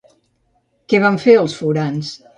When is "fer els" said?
1.27-1.59